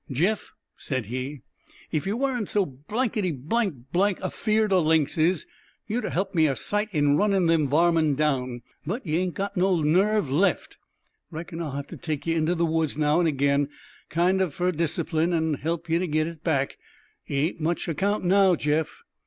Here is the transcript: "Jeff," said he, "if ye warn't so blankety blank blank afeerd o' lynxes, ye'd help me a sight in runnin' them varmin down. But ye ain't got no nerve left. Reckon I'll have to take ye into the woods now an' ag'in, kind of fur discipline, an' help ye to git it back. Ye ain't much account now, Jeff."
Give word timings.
"Jeff," 0.09 0.51
said 0.77 1.05
he, 1.05 1.43
"if 1.91 2.07
ye 2.07 2.13
warn't 2.13 2.49
so 2.49 2.65
blankety 2.65 3.31
blank 3.31 3.75
blank 3.91 4.19
afeerd 4.21 4.71
o' 4.73 4.81
lynxes, 4.81 5.45
ye'd 5.85 6.05
help 6.05 6.33
me 6.33 6.47
a 6.47 6.55
sight 6.55 6.89
in 6.91 7.15
runnin' 7.17 7.45
them 7.45 7.67
varmin 7.67 8.15
down. 8.15 8.63
But 8.83 9.05
ye 9.05 9.17
ain't 9.17 9.35
got 9.35 9.55
no 9.55 9.79
nerve 9.83 10.27
left. 10.31 10.77
Reckon 11.29 11.61
I'll 11.61 11.73
have 11.73 11.85
to 11.89 11.97
take 11.97 12.25
ye 12.25 12.33
into 12.33 12.55
the 12.55 12.65
woods 12.65 12.97
now 12.97 13.19
an' 13.21 13.27
ag'in, 13.27 13.69
kind 14.09 14.41
of 14.41 14.55
fur 14.55 14.71
discipline, 14.71 15.33
an' 15.33 15.53
help 15.53 15.87
ye 15.87 15.99
to 15.99 16.07
git 16.07 16.25
it 16.25 16.43
back. 16.43 16.79
Ye 17.27 17.49
ain't 17.49 17.59
much 17.61 17.87
account 17.87 18.23
now, 18.23 18.55
Jeff." 18.55 19.03